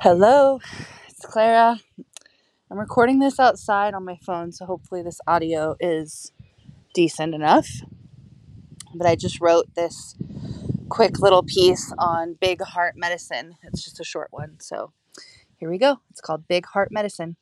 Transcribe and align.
Hello, 0.00 0.60
it's 1.08 1.26
Clara. 1.26 1.80
I'm 2.70 2.78
recording 2.78 3.18
this 3.18 3.40
outside 3.40 3.94
on 3.94 4.04
my 4.04 4.16
phone, 4.24 4.52
so 4.52 4.64
hopefully 4.64 5.02
this 5.02 5.20
audio 5.26 5.74
is 5.80 6.30
decent 6.94 7.34
enough. 7.34 7.68
But 8.94 9.08
I 9.08 9.16
just 9.16 9.40
wrote 9.40 9.74
this 9.74 10.14
quick 10.88 11.18
little 11.18 11.42
piece 11.42 11.92
on 11.98 12.36
big 12.40 12.62
heart 12.62 12.94
medicine. 12.96 13.56
It's 13.64 13.82
just 13.82 13.98
a 13.98 14.04
short 14.04 14.28
one, 14.30 14.60
so 14.60 14.92
here 15.56 15.68
we 15.68 15.78
go. 15.78 15.96
It's 16.10 16.20
called 16.20 16.46
Big 16.46 16.66
Heart 16.66 16.92
Medicine. 16.92 17.34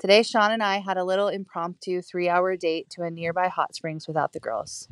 Today, 0.00 0.24
Sean 0.24 0.50
and 0.50 0.64
I 0.64 0.78
had 0.78 0.96
a 0.96 1.04
little 1.04 1.28
impromptu 1.28 2.02
three 2.02 2.28
hour 2.28 2.56
date 2.56 2.90
to 2.90 3.02
a 3.02 3.10
nearby 3.10 3.46
hot 3.46 3.76
springs 3.76 4.08
without 4.08 4.32
the 4.32 4.40
girls. 4.40 4.88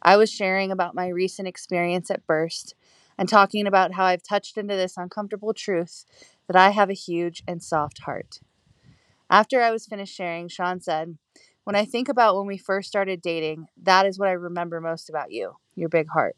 I 0.00 0.16
was 0.16 0.32
sharing 0.32 0.72
about 0.72 0.94
my 0.94 1.08
recent 1.08 1.48
experience 1.48 2.10
at 2.10 2.26
Burst 2.26 2.74
and 3.18 3.28
talking 3.28 3.66
about 3.66 3.94
how 3.94 4.04
I've 4.04 4.22
touched 4.22 4.56
into 4.56 4.76
this 4.76 4.96
uncomfortable 4.96 5.54
truth 5.54 6.04
that 6.46 6.56
I 6.56 6.70
have 6.70 6.90
a 6.90 6.94
huge 6.94 7.42
and 7.46 7.62
soft 7.62 8.00
heart. 8.00 8.40
After 9.30 9.60
I 9.60 9.70
was 9.70 9.86
finished 9.86 10.14
sharing, 10.14 10.48
Sean 10.48 10.80
said, 10.80 11.16
When 11.64 11.76
I 11.76 11.84
think 11.84 12.08
about 12.08 12.36
when 12.36 12.46
we 12.46 12.58
first 12.58 12.88
started 12.88 13.22
dating, 13.22 13.66
that 13.82 14.06
is 14.06 14.18
what 14.18 14.28
I 14.28 14.32
remember 14.32 14.80
most 14.80 15.08
about 15.08 15.32
you 15.32 15.56
your 15.74 15.88
big 15.88 16.08
heart. 16.10 16.36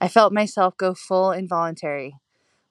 I 0.00 0.08
felt 0.08 0.32
myself 0.32 0.76
go 0.76 0.94
full 0.94 1.32
involuntary. 1.32 2.16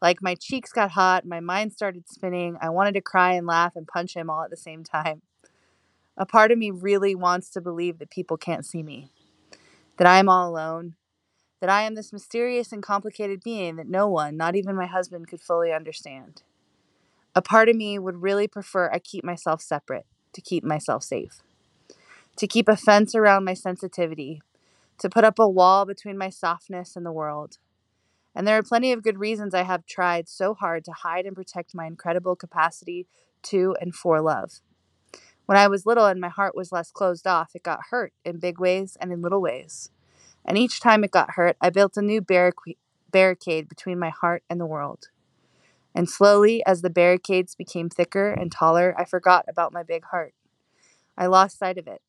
Like 0.01 0.21
my 0.21 0.35
cheeks 0.35 0.71
got 0.71 0.91
hot, 0.91 1.25
my 1.25 1.39
mind 1.39 1.73
started 1.73 2.07
spinning. 2.07 2.57
I 2.61 2.69
wanted 2.69 2.93
to 2.95 3.01
cry 3.01 3.33
and 3.33 3.47
laugh 3.47 3.75
and 3.75 3.87
punch 3.87 4.15
him 4.15 4.29
all 4.29 4.43
at 4.43 4.49
the 4.49 4.57
same 4.57 4.83
time. 4.83 5.21
A 6.17 6.25
part 6.25 6.51
of 6.51 6.57
me 6.57 6.71
really 6.71 7.15
wants 7.15 7.49
to 7.51 7.61
believe 7.61 7.99
that 7.99 8.09
people 8.09 8.37
can't 8.37 8.65
see 8.65 8.83
me, 8.83 9.11
that 9.97 10.07
I 10.07 10.19
am 10.19 10.29
all 10.29 10.49
alone, 10.49 10.95
that 11.65 11.73
I 11.73 11.81
am 11.81 11.95
this 11.95 12.13
mysterious 12.13 12.71
and 12.71 12.83
complicated 12.83 13.41
being 13.43 13.77
that 13.77 13.89
no 13.89 14.07
one, 14.07 14.37
not 14.37 14.55
even 14.55 14.75
my 14.75 14.85
husband, 14.85 15.27
could 15.27 15.41
fully 15.41 15.73
understand. 15.73 16.43
A 17.33 17.41
part 17.41 17.69
of 17.69 17.75
me 17.75 17.97
would 17.97 18.21
really 18.21 18.47
prefer 18.47 18.91
I 18.93 18.99
keep 18.99 19.23
myself 19.23 19.63
separate 19.63 20.05
to 20.33 20.41
keep 20.41 20.63
myself 20.63 21.01
safe, 21.01 21.41
to 22.37 22.45
keep 22.45 22.69
a 22.69 22.77
fence 22.77 23.15
around 23.15 23.45
my 23.45 23.55
sensitivity, 23.55 24.43
to 24.99 25.09
put 25.09 25.23
up 25.23 25.39
a 25.39 25.49
wall 25.49 25.87
between 25.87 26.19
my 26.19 26.29
softness 26.29 26.95
and 26.95 27.03
the 27.03 27.11
world. 27.11 27.57
And 28.35 28.47
there 28.47 28.59
are 28.59 28.63
plenty 28.63 28.91
of 28.91 29.01
good 29.01 29.17
reasons 29.17 29.55
I 29.55 29.63
have 29.63 29.87
tried 29.87 30.29
so 30.29 30.53
hard 30.53 30.85
to 30.85 30.91
hide 30.91 31.25
and 31.25 31.35
protect 31.35 31.73
my 31.73 31.87
incredible 31.87 32.35
capacity 32.35 33.07
to 33.41 33.75
and 33.81 33.95
for 33.95 34.21
love. 34.21 34.61
When 35.47 35.57
I 35.57 35.67
was 35.67 35.87
little 35.87 36.05
and 36.05 36.21
my 36.21 36.29
heart 36.29 36.55
was 36.55 36.71
less 36.71 36.91
closed 36.91 37.25
off, 37.25 37.55
it 37.55 37.63
got 37.63 37.87
hurt 37.89 38.13
in 38.23 38.37
big 38.37 38.59
ways 38.59 38.95
and 39.01 39.11
in 39.11 39.23
little 39.23 39.41
ways. 39.41 39.89
And 40.45 40.57
each 40.57 40.79
time 40.79 41.03
it 41.03 41.11
got 41.11 41.31
hurt, 41.31 41.57
I 41.59 41.69
built 41.71 41.97
a 41.97 42.01
new 42.01 42.21
barricade 42.21 43.67
between 43.67 43.99
my 43.99 44.09
heart 44.09 44.43
and 44.49 44.61
the 44.61 44.65
world. 44.65 45.09
And 45.95 46.09
slowly, 46.09 46.63
as 46.65 46.81
the 46.81 46.89
barricades 46.89 47.55
became 47.55 47.89
thicker 47.89 48.29
and 48.29 48.51
taller, 48.51 48.93
I 48.97 49.05
forgot 49.05 49.45
about 49.47 49.73
my 49.73 49.81
big 49.81 50.03
heart. 50.05 50.33
I 51.17 51.25
lost 51.27 51.57
sight 51.57 51.77
of 51.77 51.87
it. 51.87 52.01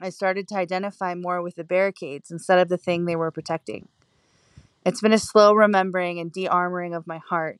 I 0.00 0.10
started 0.10 0.46
to 0.48 0.56
identify 0.56 1.14
more 1.14 1.40
with 1.42 1.54
the 1.54 1.64
barricades 1.64 2.30
instead 2.30 2.58
of 2.58 2.68
the 2.68 2.76
thing 2.76 3.04
they 3.04 3.16
were 3.16 3.30
protecting. 3.30 3.88
It's 4.84 5.00
been 5.00 5.14
a 5.14 5.18
slow 5.18 5.54
remembering 5.54 6.18
and 6.18 6.30
de 6.30 6.46
armoring 6.46 6.94
of 6.94 7.06
my 7.06 7.18
heart. 7.18 7.58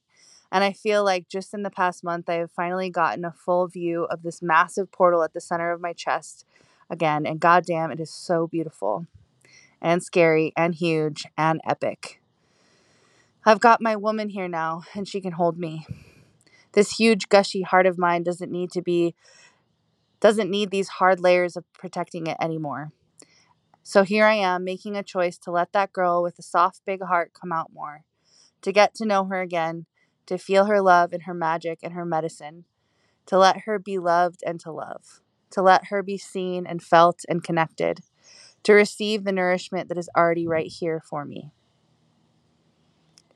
And 0.52 0.62
I 0.62 0.72
feel 0.72 1.02
like 1.05 1.28
just 1.28 1.55
in 1.55 1.62
the 1.62 1.70
past 1.70 2.05
month, 2.05 2.28
I 2.28 2.34
have 2.34 2.52
finally 2.52 2.91
gotten 2.91 3.25
a 3.25 3.33
full 3.33 3.67
view 3.67 4.05
of 4.05 4.22
this 4.22 4.42
massive 4.42 4.92
portal 4.92 5.22
at 5.22 5.33
the 5.33 5.41
center 5.41 5.72
of 5.72 5.80
my 5.80 5.95
chest 5.95 6.45
again. 6.91 7.27
And 7.27 7.41
goddamn, 7.41 7.91
it 7.91 7.98
is 7.98 8.11
so 8.11 8.47
beautiful 8.47 9.06
and 9.85 10.03
scary 10.03 10.53
and 10.57 10.75
huge 10.75 11.27
and 11.37 11.61
epic. 11.69 12.23
I've 13.45 13.61
got 13.61 13.83
my 13.83 13.95
woman 13.95 14.31
here 14.31 14.49
now, 14.49 14.83
and 14.95 15.07
she 15.07 15.21
can 15.21 15.33
hold 15.33 15.59
me. 15.59 15.87
This 16.73 16.97
huge, 16.97 17.29
gushy 17.29 17.61
heart 17.61 17.87
of 17.87 17.99
mine 17.99 18.23
doesn't 18.23 18.51
need 18.51 18.73
to 18.73 18.81
be, 18.81 19.15
doesn't 20.21 20.51
need 20.51 20.71
these 20.71 20.89
hard 20.89 21.20
layers 21.20 21.55
of 21.55 21.70
protecting 21.75 22.27
it 22.27 22.39
anymore. 22.41 22.92
So 23.83 24.03
here 24.03 24.25
I 24.25 24.36
am 24.36 24.64
making 24.64 24.97
a 24.97 25.03
choice 25.03 25.36
to 25.39 25.51
let 25.51 25.75
that 25.75 25.92
girl 25.92 26.23
with 26.23 26.37
the 26.37 26.42
soft, 26.42 26.81
big 26.87 27.03
heart 27.03 27.33
come 27.39 27.53
out 27.53 27.70
more, 27.75 28.05
to 28.63 28.73
get 28.73 28.95
to 28.95 29.05
know 29.05 29.27
her 29.27 29.42
again, 29.42 29.85
to 30.25 30.39
feel 30.39 30.64
her 30.64 30.81
love 30.81 31.13
and 31.13 31.25
her 31.25 31.35
magic 31.35 31.81
and 31.83 31.92
her 31.92 32.07
medicine, 32.07 32.64
to 33.27 33.37
let 33.37 33.61
her 33.67 33.79
be 33.79 33.98
loved 33.98 34.42
and 34.47 34.58
to 34.61 34.73
love, 34.73 35.20
to 35.51 35.61
let 35.61 35.89
her 35.89 36.03
be 36.03 36.17
seen 36.17 36.67
and 36.67 36.83
felt 36.83 37.20
and 37.29 37.45
connected, 37.45 38.01
to 38.64 38.75
receive 38.75 39.25
the 39.25 39.33
nourishment 39.33 39.89
that 39.89 39.98
is 39.98 40.11
already 40.17 40.47
right 40.47 40.69
here 40.69 41.01
for 41.01 41.25
me. 41.25 41.52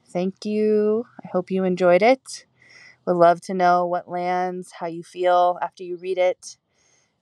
Thank 0.09 0.45
you. 0.45 1.07
I 1.25 1.29
hope 1.29 1.51
you 1.51 1.65
enjoyed 1.65 2.03
it. 2.03 2.47
Would 3.07 3.17
love 3.17 3.41
to 3.43 3.55
know 3.55 3.87
what 3.87 4.09
lands, 4.09 4.73
how 4.73 4.87
you 4.87 5.03
feel 5.05 5.59
after 5.63 5.83
you 5.85 5.97
read 5.99 6.19
it, 6.19 6.59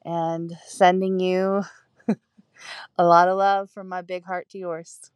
and 0.04 0.56
sending 0.66 1.20
you 1.20 1.62
a 2.98 3.04
lot 3.04 3.28
of 3.28 3.36
love 3.38 3.70
from 3.70 3.88
my 3.88 4.02
big 4.02 4.24
heart 4.24 4.48
to 4.50 4.58
yours. 4.58 5.10